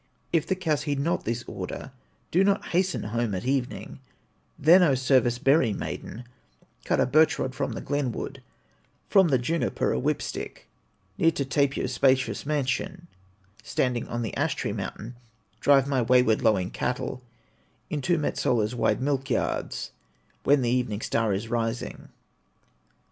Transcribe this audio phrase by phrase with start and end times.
[0.33, 1.91] If the cows heed not this order,
[2.31, 3.99] Do not hasten home at evening,
[4.57, 6.23] Then, O service berry maiden,
[6.85, 8.41] Cut a birch rod from the glenwood,
[9.09, 10.67] From the juniper, a whip stick,
[11.19, 13.09] Near to Tapio's spacious mansion,
[13.61, 15.17] Standing on the ash tree mountain,
[15.59, 17.21] Drive my wayward, lowing cattle,
[17.91, 19.91] Into Metsola's wide milk yards,
[20.43, 22.09] When the evening star is rising.